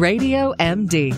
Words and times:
Radio 0.00 0.52
MD. 0.58 1.14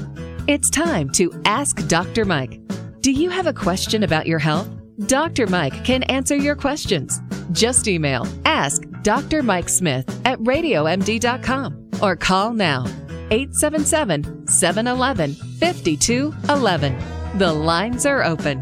It's 0.46 0.68
time 0.68 1.08
to 1.10 1.32
Ask 1.44 1.86
Dr. 1.88 2.24
Mike. 2.24 2.60
Do 3.00 3.10
you 3.10 3.30
have 3.30 3.46
a 3.46 3.52
question 3.52 4.02
about 4.02 4.26
your 4.26 4.38
health? 4.38 4.68
Dr. 5.06 5.46
Mike 5.46 5.84
can 5.84 6.02
answer 6.04 6.36
your 6.36 6.56
questions. 6.56 7.20
Just 7.52 7.88
email 7.88 8.26
ask 8.44 8.82
Dr. 9.02 9.42
Mike 9.42 9.68
Smith 9.68 10.08
at 10.26 10.38
radiomd.com 10.40 11.90
or 12.02 12.16
call 12.16 12.52
now 12.52 12.84
877 13.30 14.46
711 14.46 15.34
5211. 15.34 17.38
The 17.38 17.52
lines 17.52 18.04
are 18.04 18.24
open. 18.24 18.60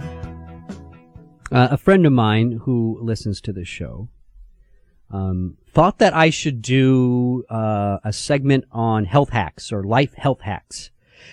Uh, 1.51 1.69
a 1.73 1.77
friend 1.77 2.07
of 2.07 2.12
mine 2.12 2.61
who 2.65 2.99
listens 3.03 3.41
to 3.43 3.53
the 3.53 3.65
show 3.65 4.09
um, 5.11 5.57
thought 5.75 5.99
that 5.99 6.15
I 6.15 6.31
should 6.31 6.63
do 6.63 7.45
uh, 7.51 7.99
a 8.05 8.13
segment 8.13 8.65
on 8.71 9.05
health 9.05 9.31
hacks 9.31 9.73
or 9.73 9.83
life 9.83 10.15
health 10.15 10.41
hacks. 10.41 10.91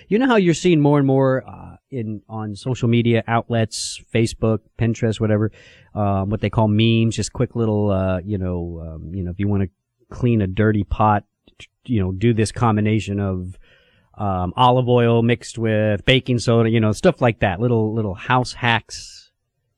You 0.08 0.18
know 0.18 0.26
how 0.26 0.38
you're 0.38 0.56
seeing 0.56 0.82
more 0.82 0.98
and 0.98 1.06
more 1.06 1.44
uh, 1.48 1.76
in 1.92 2.24
on 2.28 2.56
social 2.56 2.90
media 2.90 3.24
outlets, 3.28 4.02
Facebook, 4.14 4.60
Pinterest, 4.80 5.20
whatever, 5.20 5.52
um, 5.94 6.30
what 6.30 6.42
they 6.42 6.50
call 6.50 6.68
memes, 6.68 7.16
just 7.16 7.34
quick 7.34 7.56
little, 7.56 7.92
uh, 7.92 8.20
you 8.26 8.38
know, 8.38 8.82
um, 8.86 9.14
you 9.14 9.24
know, 9.24 9.32
if 9.32 9.40
you 9.40 9.48
want 9.48 9.64
to 9.64 9.70
clean 10.10 10.42
a 10.42 10.48
dirty 10.48 10.84
pot, 10.84 11.24
you 11.86 12.02
know, 12.02 12.12
do 12.12 12.34
this 12.34 12.52
combination 12.52 13.20
of 13.20 13.58
um, 14.18 14.54
olive 14.58 14.90
oil 14.90 15.22
mixed 15.22 15.58
with 15.58 16.04
baking 16.06 16.40
soda, 16.40 16.70
you 16.70 16.80
know, 16.80 16.92
stuff 16.92 17.22
like 17.22 17.40
that, 17.40 17.60
little 17.60 17.94
little 17.94 18.16
house 18.16 18.54
hacks, 18.54 19.32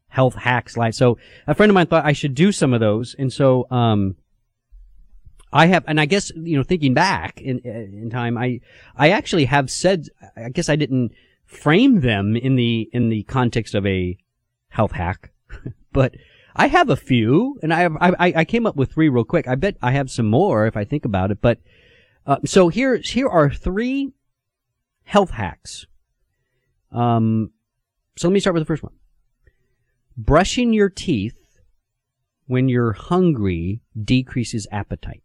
health 0.07 0.35
hacks, 0.35 0.77
like 0.77 0.93
so. 0.93 1.18
A 1.48 1.54
friend 1.54 1.70
of 1.70 1.73
mine 1.73 1.88
thought 1.88 2.05
I 2.05 2.13
should 2.13 2.34
do 2.34 2.54
some 2.54 2.73
of 2.73 2.80
those, 2.80 3.13
and 3.20 3.32
so 3.32 3.68
um, 3.70 4.16
I 5.53 5.67
have, 5.67 5.84
and 5.88 6.02
I 6.02 6.05
guess 6.05 6.31
you 6.35 6.57
know, 6.57 6.63
thinking 6.63 6.93
back 6.95 7.39
in 7.39 7.59
in 7.59 8.09
time, 8.09 8.38
I 8.38 8.59
I 8.95 9.12
actually 9.12 9.45
have 9.45 9.70
said, 9.70 10.07
I 10.35 10.49
guess 10.49 10.67
I 10.67 10.76
didn't 10.76 11.12
frame 11.46 12.01
them 12.01 12.35
in 12.35 12.55
the 12.55 12.90
in 12.91 13.09
the 13.09 13.23
context 13.23 13.76
of 13.76 13.85
a 13.85 14.18
health 14.70 14.93
hack, 14.93 15.31
but 15.93 16.15
I 16.55 16.68
have 16.68 16.90
a 16.90 16.96
few, 16.96 17.59
and 17.62 17.71
I 17.71 17.81
have 17.81 17.96
I 18.01 18.34
I 18.35 18.46
came 18.46 18.65
up 18.65 18.76
with 18.76 18.91
three 18.91 19.09
real 19.09 19.24
quick. 19.24 19.48
I 19.48 19.54
bet 19.54 19.77
I 19.81 19.91
have 19.91 20.09
some 20.09 20.27
more 20.27 20.65
if 20.65 20.76
I 20.76 20.85
think 20.85 21.05
about 21.05 21.29
it, 21.29 21.40
but 21.40 21.59
uh, 22.26 22.37
so 22.46 22.70
here 22.70 22.98
here 22.98 23.29
are 23.29 23.51
three 23.51 24.12
health 25.04 25.31
hacks. 25.31 25.85
Um, 26.91 27.51
so 28.18 28.27
let 28.27 28.34
me 28.34 28.40
start 28.40 28.55
with 28.55 28.62
the 28.62 28.68
first 28.68 28.84
one. 28.84 28.93
Brushing 30.18 30.74
your 30.74 30.90
teeth 30.90 31.59
when 32.48 32.70
you're 32.70 32.93
hungry 32.93 33.81
decreases 34.04 34.68
appetite. 34.71 35.24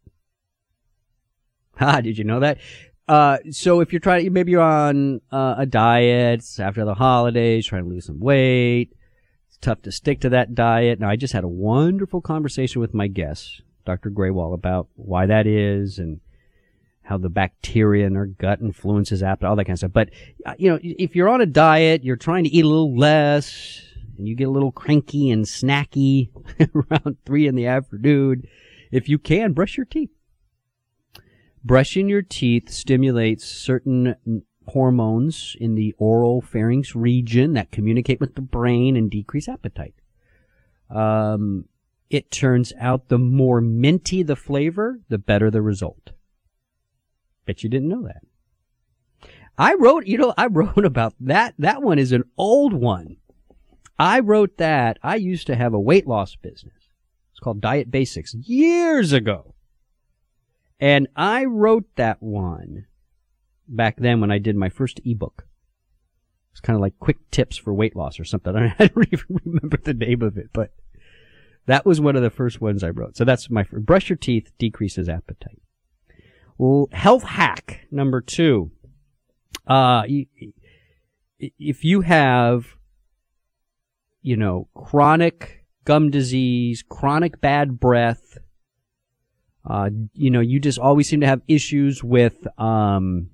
Ah, 1.81 2.01
did 2.01 2.19
you 2.19 2.25
know 2.25 2.41
that? 2.41 2.59
Uh, 3.07 3.39
so 3.51 3.81
if 3.81 3.93
you're 3.93 4.01
trying, 4.01 4.33
maybe 4.33 4.51
you're 4.51 4.61
on 4.61 5.21
uh, 5.31 5.55
a 5.59 5.67
diet 5.67 6.45
after 6.59 6.85
the 6.85 6.95
holidays, 6.95 7.67
trying 7.67 7.85
to 7.85 7.89
lose 7.89 8.07
some 8.07 8.21
weight. 8.21 8.91
It's 9.49 9.59
tough 9.59 9.83
to 9.83 9.93
stick 9.93 10.21
to 10.21 10.29
that 10.31 10.55
diet. 10.55 11.01
Now, 11.01 11.09
I 11.09 11.17
just 11.17 11.33
had 11.33 11.45
a 11.45 11.49
wonderful 11.49 12.21
conversation 12.21 12.81
with 12.81 12.93
my 12.95 13.07
guest, 13.07 13.63
Dr. 13.87 14.11
Graywall, 14.11 14.55
about 14.55 14.89
why 14.97 15.27
that 15.27 15.47
is 15.47 15.99
and 15.99 16.21
how 17.03 17.17
the 17.17 17.31
bacteria 17.31 18.07
in 18.07 18.17
our 18.17 18.27
gut 18.27 18.61
influences 18.61 19.23
appetite, 19.23 19.49
all 19.49 19.57
that 19.57 19.65
kind 19.65 19.75
of 19.75 19.79
stuff. 19.79 19.93
But, 19.93 20.11
uh, 20.45 20.55
you 20.59 20.71
know, 20.71 20.79
if 20.83 21.17
you're 21.17 21.31
on 21.31 21.41
a 21.41 21.47
diet, 21.47 22.05
you're 22.05 22.17
trying 22.17 22.45
to 22.45 22.51
eat 22.51 22.65
a 22.65 22.69
little 22.69 22.95
less, 22.95 23.81
and 24.19 24.29
you 24.29 24.35
get 24.35 24.49
a 24.49 24.51
little 24.51 24.73
cranky 24.73 25.31
and 25.31 25.47
snacky 25.47 26.29
around 26.75 27.17
three 27.25 27.47
in 27.47 27.55
the 27.55 27.67
afternoon, 27.67 28.43
if 28.93 29.09
you 29.09 29.19
can, 29.19 29.55
brush 29.55 29.79
your 29.79 29.87
teeth. 29.87 30.11
Brushing 31.65 32.09
your 32.09 32.23
teeth 32.23 32.71
stimulates 32.71 33.45
certain 33.45 34.15
hormones 34.69 35.57
in 35.59 35.75
the 35.75 35.95
oral 35.99 36.41
pharynx 36.41 36.95
region 36.95 37.55
that 37.55 37.71
communicate 37.71 38.21
with 38.21 38.35
the 38.35 38.41
brain 38.41 38.97
and 38.97 39.11
decrease 39.11 39.49
appetite. 39.49 39.95
Um, 40.91 41.67
it 42.11 42.31
turns 42.31 42.73
out 42.79 43.09
the 43.09 43.19
more 43.19 43.61
minty 43.61 44.23
the 44.23 44.37
flavor, 44.37 45.01
the 45.09 45.19
better 45.19 45.51
the 45.51 45.63
result. 45.63 46.13
Bet 47.45 47.63
you 47.63 47.69
didn't 47.69 47.89
know 47.89 48.03
that. 48.03 48.23
I 49.57 49.75
wrote, 49.75 50.07
you 50.07 50.19
know, 50.19 50.35
I 50.37 50.47
wrote 50.47 50.85
about 50.85 51.15
that. 51.21 51.55
That 51.59 51.83
one 51.83 51.99
is 51.99 52.13
an 52.13 52.25
old 52.37 52.73
one. 52.73 53.17
I 53.99 54.21
wrote 54.21 54.59
that. 54.59 54.99
I 55.03 55.17
used 55.17 55.47
to 55.49 55.57
have 55.57 55.75
a 55.75 55.81
weight 55.81 56.07
loss 56.07 56.37
business. 56.37 56.75
It's 57.33 57.41
called 57.41 57.61
Diet 57.61 57.91
Basics 57.91 58.35
years 58.35 59.13
ago. 59.13 59.55
And 60.81 61.09
I 61.17 61.45
wrote 61.45 61.87
that 61.97 62.23
one 62.23 62.87
back 63.67 63.97
then 63.99 64.21
when 64.21 64.31
I 64.31 64.39
did 64.39 64.57
my 64.57 64.69
first 64.69 65.01
ebook. 65.05 65.47
It's 66.53 66.61
kind 66.61 66.75
of 66.75 66.81
like 66.81 66.99
quick 66.99 67.31
tips 67.31 67.57
for 67.57 67.73
weight 67.75 67.95
loss 67.95 68.19
or 68.19 68.25
something. 68.25 68.57
I 68.79 68.87
don't 68.87 69.13
even 69.13 69.41
remember 69.45 69.77
the 69.77 69.95
name 69.95 70.23
of 70.23 70.37
it, 70.37 70.51
but 70.53 70.73
that 71.67 71.85
was 71.85 72.01
one 72.01 72.17
of 72.17 72.23
the 72.23 72.31
first 72.31 72.61
ones 72.61 72.83
I 72.83 72.91
wrote. 72.91 73.17
So 73.17 73.25
that's 73.25 73.51
my 73.51 73.63
first. 73.63 73.85
Brush 73.85 74.09
your 74.09 74.17
teeth 74.17 74.51
decreases 74.59 75.09
appetite. 75.09 75.61
Well, 76.57 76.89
health 76.93 77.23
hack 77.23 77.87
number 77.91 78.21
two. 78.21 78.73
Uh, 79.67 80.05
if 81.39 81.85
you 81.85 82.01
have, 82.01 82.67
you 84.23 84.37
know, 84.37 84.69
chronic 84.75 85.65
gum 85.85 86.11
disease, 86.11 86.83
chronic 86.89 87.41
bad 87.41 87.79
breath, 87.79 88.39
uh, 89.69 89.91
you 90.15 90.31
know, 90.31 90.41
you 90.41 90.59
just 90.59 90.79
always 90.79 91.09
seem 91.09 91.21
to 91.21 91.27
have 91.27 91.43
issues 91.47 92.03
with, 92.03 92.47
um, 92.59 93.29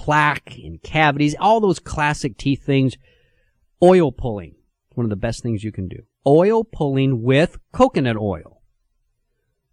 plaque 0.00 0.56
and 0.56 0.82
cavities, 0.82 1.34
all 1.38 1.60
those 1.60 1.78
classic 1.78 2.38
teeth 2.38 2.64
things. 2.64 2.96
Oil 3.82 4.10
pulling, 4.10 4.54
one 4.94 5.04
of 5.04 5.10
the 5.10 5.16
best 5.16 5.42
things 5.42 5.62
you 5.62 5.72
can 5.72 5.88
do. 5.88 5.98
Oil 6.26 6.64
pulling 6.64 7.22
with 7.22 7.58
coconut 7.72 8.16
oil 8.16 8.62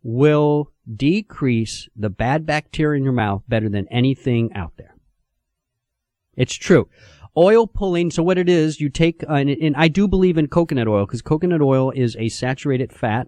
will 0.03 0.71
decrease 0.95 1.87
the 1.95 2.09
bad 2.09 2.45
bacteria 2.45 2.97
in 2.97 3.03
your 3.03 3.13
mouth 3.13 3.43
better 3.47 3.69
than 3.69 3.87
anything 3.89 4.51
out 4.53 4.73
there. 4.77 4.95
It's 6.35 6.55
true. 6.55 6.89
Oil 7.35 7.67
pulling, 7.67 8.11
so 8.11 8.23
what 8.23 8.37
it 8.37 8.49
is, 8.49 8.81
you 8.81 8.89
take, 8.89 9.23
uh, 9.29 9.33
and, 9.33 9.49
and 9.49 9.75
I 9.75 9.87
do 9.87 10.07
believe 10.07 10.37
in 10.37 10.47
coconut 10.47 10.87
oil 10.87 11.05
because 11.05 11.21
coconut 11.21 11.61
oil 11.61 11.91
is 11.91 12.15
a 12.17 12.29
saturated 12.29 12.91
fat 12.91 13.27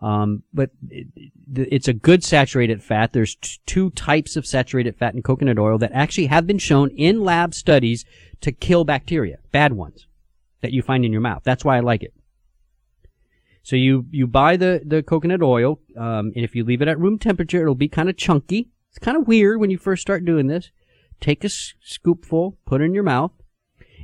um, 0.00 0.42
but 0.52 0.70
it, 0.88 1.06
it's 1.54 1.88
a 1.88 1.92
good 1.92 2.24
saturated 2.24 2.82
fat. 2.82 3.12
There's 3.12 3.34
t- 3.34 3.58
two 3.66 3.90
types 3.90 4.36
of 4.36 4.46
saturated 4.46 4.96
fat 4.96 5.14
in 5.14 5.22
coconut 5.22 5.58
oil 5.58 5.78
that 5.78 5.92
actually 5.92 6.26
have 6.26 6.46
been 6.46 6.58
shown 6.58 6.90
in 6.90 7.22
lab 7.22 7.54
studies 7.54 8.04
to 8.40 8.52
kill 8.52 8.84
bacteria, 8.84 9.38
bad 9.52 9.74
ones 9.74 10.06
that 10.62 10.72
you 10.72 10.82
find 10.82 11.04
in 11.04 11.12
your 11.12 11.20
mouth. 11.20 11.42
That's 11.44 11.64
why 11.64 11.76
I 11.76 11.80
like 11.80 12.02
it. 12.02 12.14
So 13.62 13.76
you, 13.76 14.06
you 14.10 14.26
buy 14.26 14.56
the, 14.56 14.80
the 14.84 15.02
coconut 15.02 15.42
oil, 15.42 15.80
um, 15.96 16.32
and 16.34 16.44
if 16.44 16.54
you 16.54 16.64
leave 16.64 16.80
it 16.80 16.88
at 16.88 16.98
room 16.98 17.18
temperature, 17.18 17.60
it'll 17.60 17.74
be 17.74 17.88
kind 17.88 18.08
of 18.08 18.16
chunky. 18.16 18.68
It's 18.88 18.98
kind 18.98 19.16
of 19.18 19.28
weird 19.28 19.60
when 19.60 19.70
you 19.70 19.76
first 19.78 20.02
start 20.02 20.24
doing 20.24 20.46
this. 20.46 20.70
Take 21.20 21.44
a 21.44 21.46
s- 21.46 21.74
scoopful, 21.86 22.56
put 22.64 22.80
it 22.80 22.84
in 22.84 22.94
your 22.94 23.02
mouth, 23.02 23.32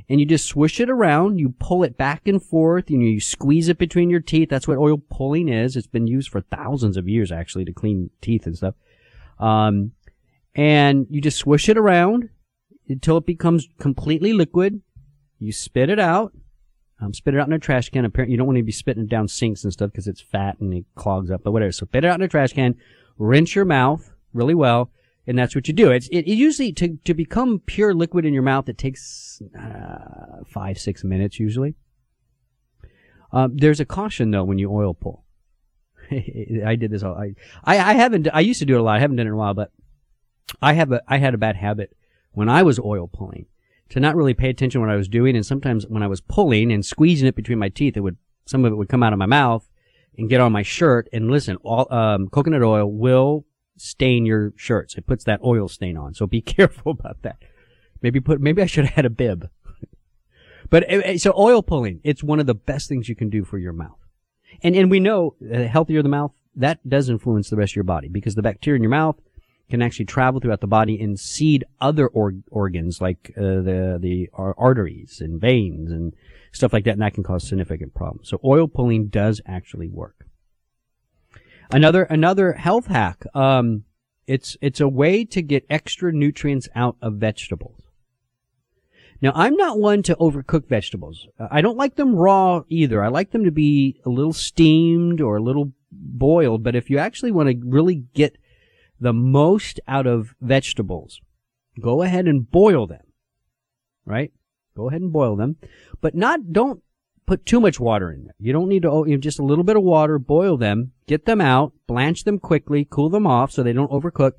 and 0.09 0.19
you 0.19 0.25
just 0.25 0.47
swish 0.47 0.79
it 0.79 0.89
around. 0.89 1.39
You 1.39 1.53
pull 1.59 1.83
it 1.83 1.97
back 1.97 2.27
and 2.27 2.41
forth. 2.41 2.89
Know, 2.89 3.05
you 3.05 3.19
squeeze 3.19 3.67
it 3.67 3.77
between 3.77 4.09
your 4.09 4.21
teeth. 4.21 4.49
That's 4.49 4.67
what 4.67 4.77
oil 4.77 4.97
pulling 4.97 5.49
is. 5.49 5.75
It's 5.75 5.87
been 5.87 6.07
used 6.07 6.29
for 6.29 6.41
thousands 6.41 6.97
of 6.97 7.07
years 7.07 7.31
actually 7.31 7.65
to 7.65 7.73
clean 7.73 8.09
teeth 8.21 8.45
and 8.45 8.55
stuff. 8.55 8.75
Um, 9.39 9.91
and 10.55 11.07
you 11.09 11.21
just 11.21 11.37
swish 11.37 11.69
it 11.69 11.77
around 11.77 12.29
until 12.87 13.17
it 13.17 13.25
becomes 13.25 13.67
completely 13.79 14.33
liquid. 14.33 14.81
You 15.39 15.51
spit 15.51 15.89
it 15.89 15.99
out. 15.99 16.33
Um, 16.99 17.13
spit 17.13 17.35
it 17.35 17.39
out 17.39 17.47
in 17.47 17.53
a 17.53 17.59
trash 17.59 17.89
can. 17.89 18.05
Apparently, 18.05 18.31
you 18.31 18.37
don't 18.37 18.47
want 18.47 18.57
to 18.57 18.63
be 18.63 18.71
spitting 18.71 19.03
it 19.03 19.09
down 19.09 19.27
sinks 19.27 19.63
and 19.63 19.71
stuff 19.71 19.91
because 19.91 20.07
it's 20.07 20.21
fat 20.21 20.59
and 20.59 20.73
it 20.73 20.85
clogs 20.95 21.29
up, 21.29 21.43
but 21.43 21.51
whatever. 21.51 21.71
So 21.71 21.85
spit 21.85 22.05
it 22.05 22.07
out 22.07 22.19
in 22.19 22.23
a 22.23 22.27
trash 22.27 22.53
can. 22.53 22.75
Rinse 23.19 23.53
your 23.53 23.65
mouth 23.65 24.11
really 24.33 24.55
well 24.55 24.89
and 25.27 25.37
that's 25.37 25.53
what 25.53 25.67
you 25.67 25.73
do. 25.73 25.91
It's 25.91 26.07
it, 26.07 26.19
it, 26.19 26.35
usually 26.35 26.71
to 26.73 26.97
to 27.03 27.13
become 27.13 27.59
pure 27.59 27.93
liquid 27.93 28.25
in 28.25 28.33
your 28.33 28.43
mouth. 28.43 28.69
It 28.69 28.77
takes 28.77 29.41
uh, 29.59 30.43
five 30.47 30.79
six 30.79 31.03
minutes 31.03 31.39
usually. 31.39 31.75
Um, 33.33 33.57
there's 33.57 33.81
a 33.81 33.85
caution 33.85 34.31
though 34.31 34.45
when 34.45 34.57
you 34.57 34.71
oil 34.71 34.93
pull. 34.93 35.25
I 36.11 36.75
did 36.75 36.91
this 36.91 37.03
all. 37.03 37.15
I, 37.15 37.33
I 37.63 37.91
I 37.91 37.93
haven't. 37.93 38.29
I 38.33 38.39
used 38.39 38.59
to 38.59 38.65
do 38.65 38.75
it 38.75 38.79
a 38.79 38.83
lot. 38.83 38.95
I 38.95 38.99
haven't 38.99 39.17
done 39.17 39.27
it 39.27 39.29
in 39.29 39.33
a 39.33 39.37
while, 39.37 39.53
but 39.53 39.71
I 40.61 40.73
have 40.73 40.91
a 40.93 41.01
I 41.07 41.17
had 41.17 41.33
a 41.33 41.37
bad 41.37 41.57
habit 41.57 41.95
when 42.31 42.47
I 42.47 42.63
was 42.63 42.79
oil 42.79 43.07
pulling 43.07 43.47
to 43.89 43.99
not 43.99 44.15
really 44.15 44.33
pay 44.33 44.49
attention 44.49 44.79
to 44.79 44.87
what 44.87 44.93
I 44.93 44.97
was 44.97 45.09
doing, 45.09 45.35
and 45.35 45.45
sometimes 45.45 45.85
when 45.87 46.03
I 46.03 46.07
was 46.07 46.21
pulling 46.21 46.71
and 46.71 46.85
squeezing 46.85 47.27
it 47.27 47.35
between 47.35 47.59
my 47.59 47.69
teeth, 47.69 47.97
it 47.97 48.01
would 48.01 48.17
some 48.45 48.63
of 48.63 48.71
it 48.71 48.75
would 48.75 48.89
come 48.89 49.03
out 49.03 49.11
of 49.11 49.19
my 49.19 49.25
mouth 49.25 49.67
and 50.17 50.29
get 50.29 50.39
on 50.39 50.53
my 50.53 50.63
shirt. 50.63 51.09
And 51.11 51.29
listen, 51.29 51.57
all 51.57 51.91
um, 51.93 52.29
coconut 52.29 52.63
oil 52.63 52.89
will 52.89 53.45
stain 53.77 54.25
your 54.25 54.53
shirts. 54.55 54.95
It 54.95 55.07
puts 55.07 55.23
that 55.25 55.41
oil 55.43 55.67
stain 55.67 55.97
on. 55.97 56.13
So 56.13 56.27
be 56.27 56.41
careful 56.55 56.91
about 56.91 57.21
that. 57.23 57.37
Maybe 58.01 58.19
put, 58.19 58.39
maybe 58.39 58.61
I 58.61 58.65
should 58.65 58.85
have 58.85 58.95
had 58.95 59.05
a 59.05 59.09
bib. 59.09 59.49
but 60.69 60.83
eh, 60.87 61.01
eh, 61.03 61.17
so 61.17 61.33
oil 61.37 61.63
pulling, 61.63 61.99
it's 62.03 62.23
one 62.23 62.39
of 62.39 62.45
the 62.45 62.55
best 62.55 62.89
things 62.89 63.09
you 63.09 63.15
can 63.15 63.29
do 63.29 63.43
for 63.43 63.57
your 63.57 63.73
mouth. 63.73 63.97
And, 64.63 64.75
and 64.75 64.89
we 64.89 64.99
know 64.99 65.35
the 65.39 65.67
healthier 65.67 66.01
the 66.01 66.09
mouth, 66.09 66.31
that 66.55 66.87
does 66.87 67.09
influence 67.09 67.49
the 67.49 67.55
rest 67.55 67.73
of 67.73 67.75
your 67.75 67.83
body 67.83 68.07
because 68.07 68.35
the 68.35 68.41
bacteria 68.41 68.77
in 68.77 68.83
your 68.83 68.89
mouth, 68.89 69.17
can 69.69 69.81
actually 69.81 70.05
travel 70.05 70.39
throughout 70.39 70.61
the 70.61 70.67
body 70.67 70.99
and 71.01 71.19
seed 71.19 71.65
other 71.81 72.07
or- 72.07 72.35
organs 72.49 73.01
like 73.01 73.33
uh, 73.37 73.41
the 73.41 73.97
the 73.99 74.29
arteries 74.33 75.19
and 75.19 75.41
veins 75.41 75.91
and 75.91 76.13
stuff 76.51 76.73
like 76.73 76.85
that, 76.85 76.91
and 76.91 77.01
that 77.01 77.13
can 77.13 77.23
cause 77.23 77.47
significant 77.47 77.93
problems. 77.93 78.29
So 78.29 78.39
oil 78.43 78.67
pulling 78.67 79.07
does 79.07 79.41
actually 79.45 79.89
work. 79.89 80.26
Another 81.71 82.03
another 82.03 82.53
health 82.53 82.87
hack. 82.87 83.23
Um, 83.33 83.83
it's 84.25 84.57
it's 84.61 84.79
a 84.79 84.87
way 84.87 85.25
to 85.25 85.41
get 85.41 85.65
extra 85.69 86.11
nutrients 86.11 86.69
out 86.75 86.97
of 87.01 87.15
vegetables. 87.15 87.81
Now, 89.21 89.31
I'm 89.33 89.55
not 89.55 89.79
one 89.79 90.03
to 90.03 90.15
overcook 90.17 90.67
vegetables. 90.67 91.27
I 91.39 91.61
don't 91.61 91.77
like 91.77 91.95
them 91.95 92.15
raw 92.15 92.63
either. 92.69 93.03
I 93.03 93.07
like 93.07 93.31
them 93.31 93.45
to 93.45 93.51
be 93.51 93.99
a 94.05 94.09
little 94.09 94.33
steamed 94.33 95.21
or 95.21 95.37
a 95.37 95.41
little 95.41 95.73
boiled. 95.91 96.63
But 96.63 96.75
if 96.75 96.89
you 96.89 96.99
actually 96.99 97.31
want 97.31 97.49
to 97.49 97.57
really 97.65 98.05
get 98.13 98.37
the 98.99 99.13
most 99.13 99.79
out 99.87 100.05
of 100.05 100.35
vegetables, 100.39 101.19
go 101.79 102.03
ahead 102.03 102.27
and 102.27 102.49
boil 102.49 102.85
them. 102.85 103.05
Right? 104.05 104.31
Go 104.75 104.89
ahead 104.89 105.01
and 105.01 105.11
boil 105.11 105.35
them, 105.35 105.55
but 106.01 106.13
not, 106.13 106.53
don't 106.53 106.83
put 107.27 107.45
too 107.45 107.59
much 107.59 107.79
water 107.79 108.09
in 108.09 108.23
there. 108.23 108.35
You 108.39 108.53
don't 108.53 108.69
need 108.69 108.81
to, 108.83 108.89
oh, 108.89 109.05
you 109.05 109.11
know, 109.11 109.21
just 109.21 109.37
a 109.37 109.43
little 109.43 109.65
bit 109.65 109.75
of 109.75 109.83
water, 109.83 110.17
boil 110.17 110.57
them, 110.57 110.93
get 111.05 111.25
them 111.25 111.41
out, 111.41 111.73
blanch 111.85 112.23
them 112.23 112.39
quickly, 112.39 112.87
cool 112.89 113.09
them 113.09 113.27
off 113.27 113.51
so 113.51 113.61
they 113.61 113.73
don't 113.73 113.91
overcook, 113.91 114.31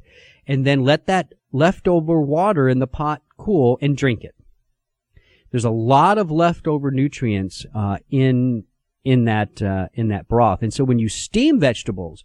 and 0.46 0.67
then 0.67 0.82
let 0.82 1.06
that 1.06 1.35
leftover 1.52 2.20
water 2.20 2.69
in 2.69 2.79
the 2.79 2.87
pot 2.87 3.23
cool 3.37 3.79
and 3.81 3.96
drink 3.96 4.25
it. 4.25 4.35
There's 5.50 5.67
a 5.67 5.70
lot 5.70 6.19
of 6.19 6.31
leftover 6.31 6.90
nutrients 6.90 7.64
uh, 7.75 7.99
in 8.11 8.64
in 9.05 9.25
that 9.26 9.62
uh, 9.62 9.88
in 9.94 10.08
that 10.08 10.29
broth, 10.29 10.62
and 10.62 10.73
so 10.73 10.85
when 10.85 10.99
you 10.99 11.08
steam 11.08 11.61
vegetables, 11.61 12.25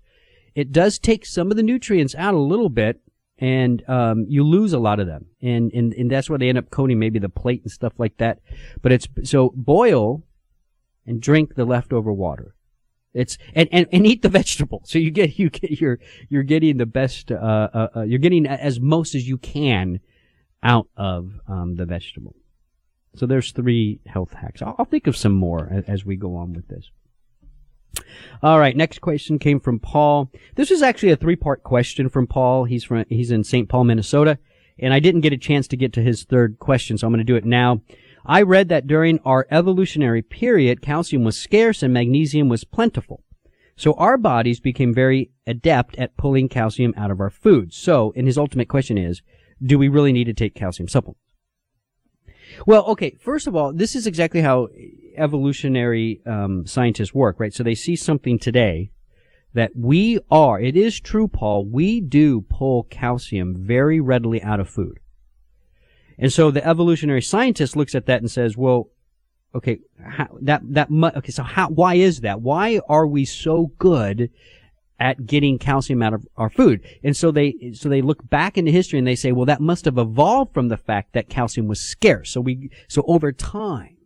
it 0.55 0.71
does 0.71 0.97
take 0.97 1.25
some 1.25 1.51
of 1.51 1.57
the 1.57 1.63
nutrients 1.63 2.15
out 2.15 2.33
a 2.33 2.39
little 2.39 2.69
bit, 2.69 2.99
and 3.37 3.87
um, 3.89 4.25
you 4.27 4.43
lose 4.43 4.73
a 4.73 4.79
lot 4.79 4.99
of 4.99 5.07
them, 5.07 5.27
and, 5.41 5.71
and 5.73 5.93
and 5.93 6.11
that's 6.11 6.29
why 6.29 6.37
they 6.37 6.49
end 6.49 6.57
up 6.57 6.69
coating 6.69 6.99
maybe 6.99 7.19
the 7.19 7.29
plate 7.29 7.61
and 7.63 7.71
stuff 7.71 7.93
like 7.97 8.17
that. 8.17 8.39
But 8.81 8.91
it's 8.91 9.07
so 9.23 9.53
boil 9.55 10.23
and 11.05 11.21
drink 11.21 11.55
the 11.55 11.65
leftover 11.65 12.11
water. 12.11 12.55
It's 13.13 13.37
and, 13.53 13.69
and, 13.71 13.87
and 13.91 14.07
eat 14.07 14.21
the 14.21 14.29
vegetable. 14.29 14.83
So 14.87 14.99
you 14.99 15.11
get 15.11 15.37
you 15.37 15.49
get 15.49 15.79
your 15.79 15.99
you're 16.29 16.43
getting 16.43 16.77
the 16.77 16.85
best. 16.85 17.31
Uh, 17.31 17.69
uh, 17.73 17.87
uh, 17.95 18.01
you're 18.01 18.19
getting 18.19 18.45
as 18.45 18.79
most 18.79 19.15
as 19.15 19.27
you 19.27 19.37
can 19.37 19.99
out 20.61 20.87
of 20.97 21.31
um, 21.47 21.75
the 21.75 21.85
vegetable. 21.85 22.35
So 23.15 23.25
there's 23.25 23.51
three 23.51 23.99
health 24.07 24.33
hacks. 24.33 24.61
I'll, 24.61 24.75
I'll 24.79 24.85
think 24.85 25.07
of 25.07 25.15
some 25.15 25.33
more 25.33 25.69
as, 25.71 25.83
as, 25.85 26.05
we 26.05 26.15
go 26.15 26.35
on 26.35 26.53
with 26.53 26.67
this. 26.67 26.89
All 28.41 28.59
right, 28.59 28.75
next 28.75 29.01
question 29.01 29.37
came 29.37 29.59
from 29.59 29.79
Paul. 29.79 30.31
This 30.55 30.71
is 30.71 30.81
actually 30.81 31.11
a 31.11 31.15
three-part 31.15 31.63
question 31.63 32.09
from 32.09 32.25
Paul. 32.25 32.63
He's 32.63 32.83
from 32.83 33.05
he's 33.09 33.29
in 33.29 33.43
St. 33.43 33.69
Paul, 33.69 33.83
Minnesota, 33.83 34.39
and 34.79 34.93
I 34.93 34.99
didn't 34.99 35.21
get 35.21 35.33
a 35.33 35.37
chance 35.37 35.67
to 35.69 35.77
get 35.77 35.93
to 35.93 36.01
his 36.01 36.23
third 36.23 36.57
question, 36.57 36.97
so 36.97 37.05
I'm 37.05 37.13
going 37.13 37.19
to 37.19 37.23
do 37.23 37.35
it 37.35 37.45
now. 37.45 37.81
I 38.25 38.41
read 38.41 38.69
that 38.69 38.87
during 38.87 39.19
our 39.19 39.47
evolutionary 39.51 40.21
period, 40.21 40.81
calcium 40.81 41.23
was 41.23 41.37
scarce 41.37 41.83
and 41.83 41.93
magnesium 41.93 42.49
was 42.49 42.63
plentiful. 42.63 43.23
So 43.75 43.93
our 43.93 44.17
bodies 44.17 44.59
became 44.59 44.93
very 44.93 45.31
adept 45.47 45.95
at 45.97 46.15
pulling 46.15 46.47
calcium 46.47 46.93
out 46.95 47.11
of 47.11 47.19
our 47.19 47.29
food. 47.29 47.73
So, 47.73 48.13
and 48.15 48.27
his 48.27 48.37
ultimate 48.37 48.69
question 48.69 48.97
is, 48.97 49.21
do 49.61 49.77
we 49.77 49.87
really 49.87 50.13
need 50.13 50.25
to 50.25 50.33
take 50.33 50.55
calcium 50.55 50.87
supplements? 50.87 51.19
Well, 52.67 52.85
okay. 52.85 53.17
First 53.19 53.47
of 53.47 53.55
all, 53.55 53.73
this 53.73 53.95
is 53.95 54.05
exactly 54.05 54.41
how 54.41 54.69
evolutionary 55.17 56.21
um, 56.25 56.65
scientists 56.67 57.13
work, 57.13 57.39
right? 57.39 57.53
So 57.53 57.63
they 57.63 57.75
see 57.75 57.95
something 57.95 58.37
today 58.37 58.91
that 59.53 59.71
we 59.75 60.19
are. 60.29 60.59
It 60.59 60.75
is 60.75 60.99
true, 60.99 61.27
Paul. 61.27 61.65
We 61.65 62.01
do 62.01 62.41
pull 62.41 62.83
calcium 62.83 63.55
very 63.57 63.99
readily 63.99 64.41
out 64.41 64.59
of 64.59 64.69
food, 64.69 64.99
and 66.23 66.31
so 66.31 66.49
the 66.49 66.65
evolutionary 66.65 67.21
scientist 67.21 67.75
looks 67.75 67.93
at 67.93 68.05
that 68.05 68.21
and 68.21 68.31
says, 68.31 68.55
"Well, 68.55 68.89
okay, 69.53 69.79
how, 70.01 70.29
that 70.41 70.61
that 70.73 70.89
okay. 70.89 71.31
So 71.31 71.43
how? 71.43 71.67
Why 71.67 71.95
is 71.95 72.21
that? 72.21 72.41
Why 72.41 72.79
are 72.87 73.05
we 73.05 73.25
so 73.25 73.73
good 73.77 74.29
at 74.99 75.25
getting 75.25 75.59
calcium 75.59 76.01
out 76.01 76.13
of 76.13 76.25
our 76.37 76.49
food. 76.49 76.79
And 77.03 77.17
so 77.17 77.29
they, 77.29 77.73
so 77.73 77.89
they 77.89 78.01
look 78.01 78.29
back 78.29 78.57
into 78.57 78.71
history 78.71 78.97
and 78.99 79.05
they 79.05 79.15
say, 79.15 79.33
well, 79.33 79.47
that 79.47 79.59
must 79.59 79.83
have 79.83 79.97
evolved 79.97 80.53
from 80.53 80.69
the 80.69 80.77
fact 80.77 81.11
that 81.11 81.27
calcium 81.27 81.67
was 81.67 81.81
scarce. 81.81 82.29
So 82.29 82.39
we, 82.39 82.69
so 82.87 83.03
over 83.05 83.33
time, 83.33 83.97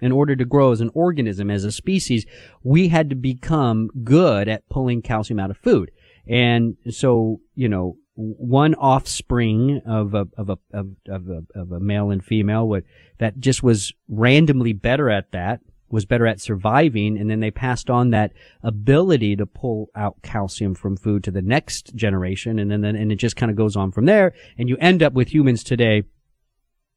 in 0.00 0.12
order 0.12 0.34
to 0.34 0.46
grow 0.46 0.72
as 0.72 0.80
an 0.80 0.90
organism, 0.94 1.50
as 1.50 1.64
a 1.64 1.72
species, 1.72 2.24
we 2.62 2.88
had 2.88 3.10
to 3.10 3.16
become 3.16 3.90
good 4.02 4.48
at 4.48 4.66
pulling 4.70 5.02
calcium 5.02 5.40
out 5.40 5.50
of 5.50 5.58
food. 5.58 5.90
And 6.26 6.76
so, 6.88 7.40
you 7.54 7.68
know, 7.68 7.98
one 8.16 8.74
offspring 8.74 9.82
of 9.86 10.14
a, 10.14 10.26
of 10.36 10.50
a, 10.50 10.58
of, 10.72 10.88
of 11.08 11.28
a, 11.28 11.42
of 11.54 11.72
a 11.72 11.80
male 11.80 12.10
and 12.10 12.24
female 12.24 12.66
would, 12.68 12.84
that 13.18 13.38
just 13.38 13.62
was 13.62 13.92
randomly 14.08 14.72
better 14.72 15.10
at 15.10 15.32
that 15.32 15.60
was 15.88 16.04
better 16.04 16.26
at 16.26 16.40
surviving 16.40 17.16
and 17.16 17.30
then 17.30 17.40
they 17.40 17.50
passed 17.50 17.88
on 17.88 18.10
that 18.10 18.32
ability 18.62 19.36
to 19.36 19.46
pull 19.46 19.88
out 19.94 20.16
calcium 20.22 20.74
from 20.74 20.96
food 20.96 21.22
to 21.22 21.30
the 21.30 21.42
next 21.42 21.94
generation 21.94 22.58
and 22.58 22.70
then, 22.70 22.84
and 22.84 23.12
it 23.12 23.16
just 23.16 23.36
kind 23.36 23.50
of 23.50 23.56
goes 23.56 23.76
on 23.76 23.92
from 23.92 24.04
there 24.04 24.34
and 24.58 24.68
you 24.68 24.76
end 24.80 25.02
up 25.02 25.12
with 25.12 25.32
humans 25.32 25.62
today 25.62 26.02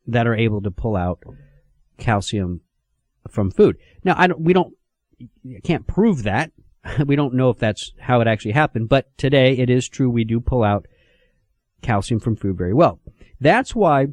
that 0.08 0.26
are 0.26 0.36
able 0.36 0.62
to 0.62 0.72
pull 0.72 0.96
out 0.96 1.22
calcium 1.98 2.62
from 3.30 3.52
food. 3.52 3.78
Now 4.04 4.16
I 4.18 4.28
don't 4.28 4.42
we 4.42 4.54
don't 4.54 4.74
can't 5.64 5.86
prove 5.86 6.24
that. 6.24 6.52
we 7.06 7.16
don't 7.16 7.34
know 7.34 7.50
if 7.50 7.60
that's 7.60 7.92
how 8.00 8.22
it 8.22 8.28
actually 8.28 8.54
happened, 8.54 8.90
but 8.90 9.16
today 9.18 9.58
it 9.58 9.70
is 9.70 9.88
true 9.88 10.10
we 10.10 10.24
do 10.24 10.40
pull 10.40 10.64
out 10.64 10.88
calcium 11.82 12.20
from 12.20 12.36
food 12.36 12.58
very 12.58 12.74
well. 12.74 13.00
That's 13.40 13.76
why 13.76 14.08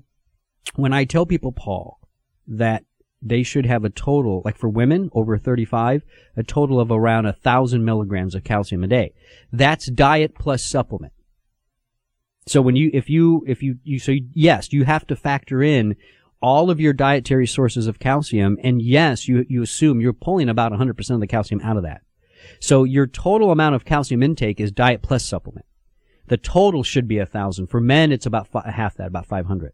when 0.74 0.92
I 0.92 1.04
tell 1.04 1.26
people 1.26 1.52
Paul 1.52 2.00
that 2.46 2.84
they 3.22 3.42
should 3.42 3.66
have 3.66 3.84
a 3.84 3.90
total, 3.90 4.42
like 4.44 4.56
for 4.56 4.68
women 4.68 5.10
over 5.12 5.38
35, 5.38 6.02
a 6.36 6.42
total 6.42 6.80
of 6.80 6.90
around 6.90 7.26
a 7.26 7.32
thousand 7.32 7.84
milligrams 7.84 8.34
of 8.34 8.44
calcium 8.44 8.84
a 8.84 8.86
day. 8.86 9.12
That's 9.52 9.90
diet 9.90 10.34
plus 10.34 10.62
supplement. 10.62 11.12
So 12.46 12.62
when 12.62 12.76
you, 12.76 12.90
if 12.92 13.10
you, 13.10 13.42
if 13.46 13.62
you, 13.62 13.78
you, 13.82 13.98
so 13.98 14.14
yes, 14.32 14.72
you 14.72 14.84
have 14.84 15.06
to 15.08 15.16
factor 15.16 15.62
in 15.62 15.96
all 16.40 16.70
of 16.70 16.78
your 16.78 16.92
dietary 16.92 17.46
sources 17.46 17.86
of 17.86 17.98
calcium. 17.98 18.56
And 18.62 18.80
yes, 18.80 19.26
you, 19.26 19.44
you 19.48 19.62
assume 19.62 20.00
you're 20.00 20.12
pulling 20.12 20.48
about 20.48 20.72
100% 20.72 21.10
of 21.10 21.20
the 21.20 21.26
calcium 21.26 21.60
out 21.62 21.76
of 21.76 21.82
that. 21.82 22.02
So 22.60 22.84
your 22.84 23.06
total 23.06 23.50
amount 23.50 23.74
of 23.74 23.84
calcium 23.84 24.22
intake 24.22 24.60
is 24.60 24.70
diet 24.70 25.02
plus 25.02 25.24
supplement. 25.24 25.66
The 26.28 26.36
total 26.36 26.82
should 26.82 27.06
be 27.08 27.18
a 27.18 27.26
thousand. 27.26 27.68
For 27.68 27.80
men, 27.80 28.12
it's 28.12 28.26
about 28.26 28.48
fi- 28.48 28.70
half 28.70 28.96
that, 28.96 29.08
about 29.08 29.26
500. 29.26 29.72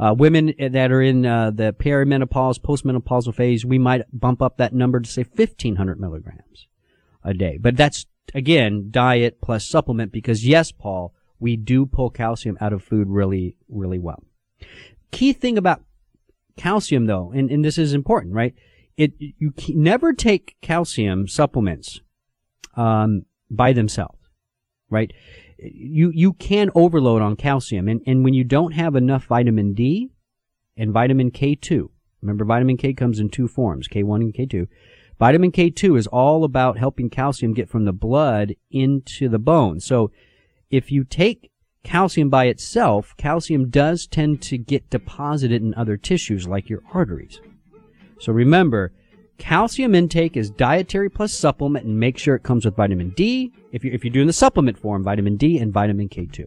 Uh, 0.00 0.14
women 0.16 0.54
that 0.58 0.92
are 0.92 1.02
in 1.02 1.26
uh, 1.26 1.50
the 1.50 1.72
perimenopause, 1.72 2.60
postmenopausal 2.60 3.34
phase, 3.34 3.64
we 3.64 3.78
might 3.78 4.02
bump 4.12 4.40
up 4.40 4.56
that 4.56 4.72
number 4.72 5.00
to 5.00 5.10
say 5.10 5.24
1500 5.24 6.00
milligrams 6.00 6.68
a 7.24 7.34
day. 7.34 7.58
But 7.60 7.76
that's, 7.76 8.06
again, 8.32 8.88
diet 8.90 9.40
plus 9.40 9.66
supplement 9.66 10.12
because 10.12 10.46
yes, 10.46 10.70
Paul, 10.70 11.14
we 11.40 11.56
do 11.56 11.84
pull 11.84 12.10
calcium 12.10 12.56
out 12.60 12.72
of 12.72 12.82
food 12.82 13.08
really, 13.08 13.56
really 13.68 13.98
well. 13.98 14.22
Key 15.10 15.32
thing 15.32 15.58
about 15.58 15.82
calcium 16.56 17.06
though, 17.06 17.32
and, 17.34 17.50
and 17.50 17.64
this 17.64 17.78
is 17.78 17.92
important, 17.92 18.34
right? 18.34 18.54
It, 18.96 19.12
you 19.18 19.52
never 19.68 20.12
take 20.12 20.56
calcium 20.60 21.26
supplements, 21.28 22.00
um, 22.76 23.22
by 23.50 23.72
themselves, 23.72 24.18
right? 24.90 25.12
You 25.58 26.10
you 26.14 26.32
can 26.34 26.70
overload 26.74 27.22
on 27.22 27.36
calcium, 27.36 27.88
and 27.88 28.00
and 28.06 28.24
when 28.24 28.34
you 28.34 28.44
don't 28.44 28.72
have 28.72 28.94
enough 28.94 29.24
vitamin 29.24 29.74
D 29.74 30.10
and 30.76 30.92
vitamin 30.92 31.30
K2, 31.30 31.88
remember 32.22 32.44
vitamin 32.44 32.76
K 32.76 32.92
comes 32.94 33.18
in 33.18 33.28
two 33.28 33.48
forms, 33.48 33.88
K1 33.88 34.20
and 34.20 34.34
K2. 34.34 34.68
Vitamin 35.18 35.50
K2 35.50 35.98
is 35.98 36.06
all 36.06 36.44
about 36.44 36.78
helping 36.78 37.10
calcium 37.10 37.52
get 37.52 37.68
from 37.68 37.84
the 37.84 37.92
blood 37.92 38.54
into 38.70 39.28
the 39.28 39.40
bone. 39.40 39.80
So 39.80 40.12
if 40.70 40.92
you 40.92 41.02
take 41.02 41.50
calcium 41.82 42.28
by 42.28 42.46
itself, 42.46 43.14
calcium 43.16 43.68
does 43.68 44.06
tend 44.06 44.42
to 44.42 44.58
get 44.58 44.90
deposited 44.90 45.60
in 45.60 45.74
other 45.74 45.96
tissues 45.96 46.46
like 46.46 46.68
your 46.68 46.82
arteries. 46.92 47.40
So 48.20 48.32
remember, 48.32 48.92
calcium 49.38 49.94
intake 49.94 50.36
is 50.36 50.50
dietary 50.50 51.08
plus 51.08 51.32
supplement 51.32 51.86
and 51.86 51.98
make 51.98 52.18
sure 52.18 52.34
it 52.34 52.42
comes 52.42 52.64
with 52.64 52.76
vitamin 52.76 53.10
D. 53.10 53.52
If 53.72 53.84
you're, 53.84 53.94
if 53.94 54.04
you're 54.04 54.12
doing 54.12 54.26
the 54.26 54.32
supplement 54.32 54.78
form, 54.78 55.02
vitamin 55.02 55.36
D 55.36 55.58
and 55.58 55.72
vitamin 55.72 56.08
K2. 56.08 56.46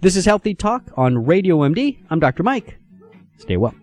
This 0.00 0.16
is 0.16 0.24
Healthy 0.24 0.54
Talk 0.54 0.90
on 0.96 1.24
Radio 1.24 1.58
MD. 1.58 1.98
I'm 2.10 2.20
Dr. 2.20 2.42
Mike. 2.42 2.78
Stay 3.38 3.56
well. 3.56 3.74